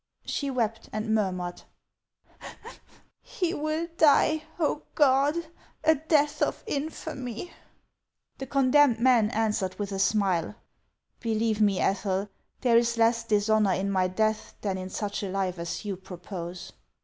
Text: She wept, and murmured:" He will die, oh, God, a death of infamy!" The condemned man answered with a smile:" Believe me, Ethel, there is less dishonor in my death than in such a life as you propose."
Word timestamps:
She 0.25 0.49
wept, 0.49 0.89
and 0.91 1.13
murmured:" 1.13 1.61
He 3.21 3.53
will 3.53 3.87
die, 3.97 4.41
oh, 4.59 4.81
God, 4.95 5.35
a 5.83 5.93
death 5.93 6.41
of 6.41 6.63
infamy!" 6.65 7.51
The 8.39 8.47
condemned 8.47 8.99
man 8.99 9.29
answered 9.29 9.77
with 9.77 9.91
a 9.91 9.99
smile:" 9.99 10.55
Believe 11.19 11.61
me, 11.61 11.79
Ethel, 11.79 12.29
there 12.61 12.77
is 12.79 12.97
less 12.97 13.23
dishonor 13.23 13.73
in 13.73 13.91
my 13.91 14.07
death 14.07 14.55
than 14.61 14.75
in 14.79 14.89
such 14.89 15.21
a 15.21 15.29
life 15.29 15.59
as 15.59 15.85
you 15.85 15.97
propose." 15.97 16.73